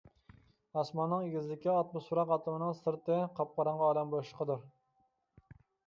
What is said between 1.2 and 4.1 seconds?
ئېگىزلىكى ئاتموسفېرا قاتلىمىنىڭ سىرتى قاپقاراڭغۇ